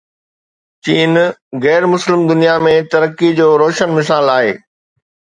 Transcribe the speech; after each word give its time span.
چين 0.83 1.11
غير 1.65 1.83
مسلم 1.93 2.21
دنيا 2.31 2.55
۾ 2.67 2.73
ترقي 2.93 3.29
جو 3.41 3.49
روشن 3.63 3.89
مثال 3.99 4.25
آهي. 4.37 4.53